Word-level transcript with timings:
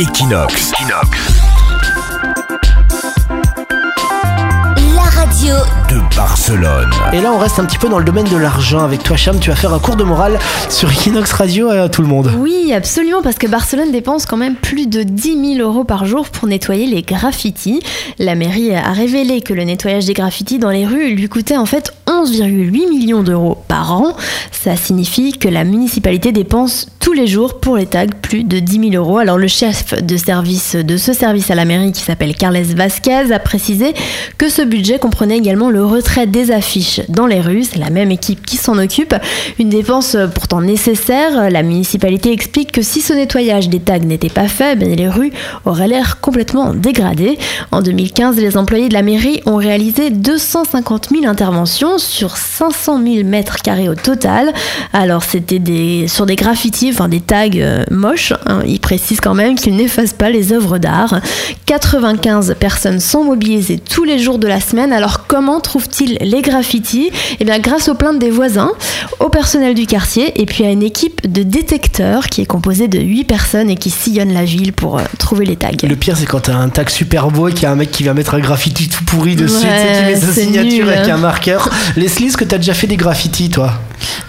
Equinox. 0.00 0.70
La 4.94 5.02
radio 5.02 5.54
De 5.90 6.16
Barcelone. 6.16 6.90
Et 7.12 7.20
là, 7.20 7.32
on 7.32 7.38
reste 7.38 7.58
un 7.58 7.64
petit 7.64 7.78
peu 7.78 7.88
dans 7.88 7.98
le 7.98 8.04
domaine 8.04 8.28
de 8.28 8.36
l'argent 8.36 8.84
avec 8.84 9.02
toi, 9.02 9.16
Cham. 9.16 9.40
Tu 9.40 9.50
vas 9.50 9.56
faire 9.56 9.74
un 9.74 9.80
cours 9.80 9.96
de 9.96 10.04
morale 10.04 10.38
sur 10.68 10.88
Equinox 10.92 11.32
Radio 11.32 11.70
à 11.70 11.88
tout 11.88 12.02
le 12.02 12.08
monde. 12.08 12.30
Oui, 12.38 12.72
absolument, 12.72 13.22
parce 13.22 13.38
que 13.38 13.48
Barcelone 13.48 13.90
dépense 13.90 14.24
quand 14.24 14.36
même 14.36 14.54
plus 14.54 14.86
de 14.86 15.02
10 15.02 15.56
000 15.56 15.68
euros 15.68 15.82
par 15.82 16.06
jour 16.06 16.28
pour 16.28 16.46
nettoyer 16.46 16.86
les 16.86 17.02
graffitis. 17.02 17.80
La 18.20 18.36
mairie 18.36 18.76
a 18.76 18.92
révélé 18.92 19.40
que 19.40 19.52
le 19.52 19.64
nettoyage 19.64 20.06
des 20.06 20.14
graffitis 20.14 20.60
dans 20.60 20.70
les 20.70 20.86
rues 20.86 21.14
lui 21.14 21.28
coûtait 21.28 21.56
en 21.56 21.66
fait 21.66 21.92
11,8 22.24 22.88
millions 22.88 23.22
d'euros 23.22 23.58
par 23.68 23.92
an. 23.92 24.16
Ça 24.50 24.76
signifie 24.76 25.32
que 25.32 25.48
la 25.48 25.64
municipalité 25.64 26.32
dépense 26.32 26.88
tous 26.98 27.12
les 27.12 27.26
jours 27.26 27.60
pour 27.60 27.76
les 27.76 27.86
tags 27.86 28.06
plus 28.06 28.44
de 28.44 28.58
10 28.58 28.90
000 28.90 29.02
euros. 29.02 29.18
Alors 29.18 29.38
le 29.38 29.46
chef 29.46 30.02
de 30.02 30.16
service 30.16 30.74
de 30.74 30.96
ce 30.96 31.12
service 31.12 31.50
à 31.50 31.54
la 31.54 31.64
mairie 31.64 31.92
qui 31.92 32.02
s'appelle 32.02 32.34
Carles 32.34 32.58
Vasquez 32.62 33.32
a 33.32 33.38
précisé 33.38 33.94
que 34.36 34.48
ce 34.48 34.62
budget 34.62 34.98
comprenait 34.98 35.38
également 35.38 35.70
le 35.70 35.84
retrait 35.84 36.26
des 36.26 36.50
affiches 36.50 37.00
dans 37.08 37.26
les 37.26 37.40
rues. 37.40 37.64
C'est 37.64 37.78
la 37.78 37.90
même 37.90 38.10
équipe 38.10 38.44
qui 38.44 38.56
s'en 38.56 38.78
occupe. 38.78 39.14
Une 39.58 39.68
dépense 39.68 40.16
pourtant 40.34 40.60
nécessaire. 40.60 41.50
La 41.50 41.62
municipalité 41.62 42.32
explique 42.32 42.72
que 42.72 42.82
si 42.82 43.00
ce 43.00 43.12
nettoyage 43.12 43.68
des 43.68 43.80
tags 43.80 43.98
n'était 44.00 44.28
pas 44.28 44.48
fait, 44.48 44.76
ben, 44.76 44.94
les 44.94 45.08
rues 45.08 45.32
auraient 45.64 45.88
l'air 45.88 46.20
complètement 46.20 46.74
dégradées. 46.74 47.38
En 47.70 47.80
2015, 47.80 48.36
les 48.36 48.56
employés 48.56 48.88
de 48.88 48.94
la 48.94 49.02
mairie 49.02 49.40
ont 49.46 49.56
réalisé 49.56 50.10
250 50.10 51.10
000 51.10 51.26
interventions 51.26 51.98
sur 52.08 52.36
500 52.36 53.00
000 53.04 53.24
mètres 53.28 53.56
carrés 53.62 53.88
au 53.88 53.94
total. 53.94 54.52
Alors 54.92 55.22
c'était 55.22 55.58
des, 55.58 56.06
sur 56.08 56.26
des 56.26 56.36
graffitis, 56.36 56.90
enfin 56.92 57.08
des 57.08 57.20
tags 57.20 57.48
euh, 57.56 57.84
moches. 57.90 58.32
hein. 58.46 58.62
Ils 58.66 58.80
précisent 58.80 59.20
quand 59.20 59.34
même 59.34 59.54
qu'ils 59.54 59.76
n'effacent 59.76 60.12
pas 60.14 60.30
les 60.30 60.52
œuvres 60.52 60.78
d'art. 60.78 61.20
95 61.66 62.56
personnes 62.58 63.00
sont 63.00 63.24
mobilisées 63.24 63.78
tous 63.78 64.04
les 64.04 64.18
jours 64.18 64.38
de 64.38 64.46
la 64.46 64.60
semaine. 64.60 64.92
Alors 64.92 65.26
comment 65.26 65.60
trouvent-ils 65.60 66.16
les 66.20 66.42
graffitis? 66.42 67.10
Eh 67.40 67.44
bien 67.44 67.58
grâce 67.58 67.88
aux 67.88 67.94
plaintes 67.94 68.18
des 68.18 68.30
voisins, 68.30 68.72
au 69.20 69.28
personnel 69.28 69.74
du 69.74 69.86
quartier 69.86 70.40
et 70.40 70.46
puis 70.46 70.64
à 70.64 70.70
une 70.70 70.82
équipe 70.82 71.30
de 71.30 71.42
détecteurs 71.42 72.26
qui 72.28 72.40
est 72.40 72.46
composée 72.46 72.88
de 72.88 72.98
8 72.98 73.24
personnes 73.24 73.70
et 73.70 73.76
qui 73.76 73.90
sillonnent 73.90 74.32
la 74.32 74.44
ville 74.44 74.72
pour 74.72 74.98
euh, 74.98 75.02
trouver 75.18 75.44
les 75.44 75.56
tags. 75.56 75.68
Le 75.82 75.96
pire, 75.96 76.16
c'est 76.16 76.26
quand 76.26 76.40
t'as 76.40 76.54
un 76.56 76.68
tag 76.70 76.88
super 76.88 77.30
beau 77.30 77.48
et 77.48 77.52
qu'il 77.52 77.64
y 77.64 77.66
a 77.66 77.70
un 77.72 77.76
mec 77.76 77.90
qui 77.90 78.02
va 78.04 78.14
mettre 78.14 78.34
un 78.34 78.40
graffiti 78.40 78.88
tout 78.88 79.04
pourri 79.04 79.36
dessus, 79.36 79.66
Ouais, 79.66 79.88
tu 79.88 79.94
sais, 79.94 79.98
qui 79.98 80.04
met 80.06 80.16
sa 80.16 80.32
signature 80.40 80.86
nul. 80.86 80.94
avec 80.94 81.08
un 81.10 81.16
marqueur. 81.18 81.68
Leslie, 81.98 82.26
est-ce 82.26 82.36
que 82.36 82.44
t'as 82.44 82.56
déjà 82.58 82.74
fait 82.74 82.86
des 82.86 82.96
graffitis, 82.96 83.50
toi? 83.50 83.72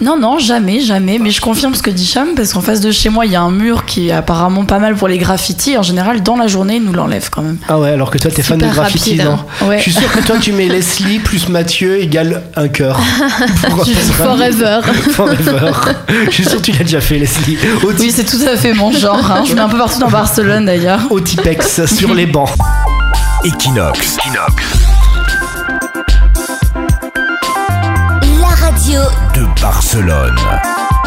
Non, 0.00 0.18
non, 0.18 0.38
jamais, 0.38 0.80
jamais. 0.80 1.18
Mais 1.18 1.30
je 1.30 1.40
confirme 1.40 1.74
ce 1.74 1.82
que 1.82 1.90
dit 1.90 2.06
Cham, 2.06 2.28
parce 2.34 2.52
qu'en 2.52 2.60
face 2.60 2.80
de 2.80 2.90
chez 2.90 3.08
moi, 3.08 3.26
il 3.26 3.32
y 3.32 3.36
a 3.36 3.40
un 3.42 3.50
mur 3.50 3.84
qui 3.84 4.08
est 4.08 4.12
apparemment 4.12 4.64
pas 4.64 4.78
mal 4.78 4.94
pour 4.94 5.08
les 5.08 5.18
graffitis. 5.18 5.76
En 5.78 5.82
général, 5.82 6.22
dans 6.22 6.36
la 6.36 6.46
journée, 6.48 6.76
ils 6.76 6.82
nous 6.82 6.92
l'enlèvent 6.92 7.28
quand 7.30 7.42
même. 7.42 7.58
Ah 7.68 7.78
ouais, 7.78 7.90
alors 7.90 8.10
que 8.10 8.18
toi, 8.18 8.30
t'es 8.30 8.42
fan 8.42 8.58
de 8.58 8.64
Super 8.64 8.74
graffiti, 8.82 9.10
rapide, 9.20 9.24
non? 9.24 9.38
hein. 9.62 9.66
Ouais. 9.66 9.76
Je 9.78 9.82
suis 9.82 9.92
sûr 9.92 10.10
que 10.10 10.20
toi, 10.26 10.36
tu 10.40 10.52
mets 10.52 10.68
Leslie 10.68 11.18
plus 11.18 11.48
Mathieu 11.48 12.00
égale 12.00 12.42
un 12.56 12.68
cœur. 12.68 12.98
Forever. 14.16 14.80
Forever. 15.12 15.70
Je 16.26 16.30
suis 16.30 16.44
sûr 16.44 16.56
que 16.58 16.62
tu 16.62 16.72
l'as 16.72 16.78
déjà 16.84 17.00
fait, 17.00 17.18
Leslie. 17.18 17.56
Au, 17.84 17.92
Oui, 17.92 18.12
c'est 18.14 18.24
tout 18.24 18.42
à 18.50 18.56
fait 18.56 18.72
mon 18.72 18.90
genre. 18.92 19.30
hein. 19.30 19.44
Je 19.46 19.54
mets 19.54 19.60
un 19.60 19.68
peu 19.68 19.78
partout 19.78 20.00
dans 20.00 20.08
Barcelone 20.10 20.64
d'ailleurs. 20.66 21.00
au 21.10 21.20
Tipex, 21.20 21.84
sur 21.86 22.14
les 22.14 22.26
bancs. 22.26 22.50
Equinox. 23.44 24.16
La 24.34 24.46
De 28.80 29.44
Barcelone. 29.60 30.99